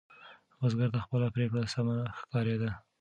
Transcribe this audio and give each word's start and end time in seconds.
بزګر 0.59 0.89
ته 0.93 0.99
خپله 1.05 1.27
پرېکړه 1.35 1.63
سمه 1.73 1.95
ښکارېدله. 2.19 2.71